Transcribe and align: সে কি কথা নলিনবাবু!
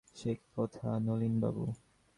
সে 0.15 0.31
কি 0.35 0.47
কথা 0.55 0.87
নলিনবাবু! 0.99 1.63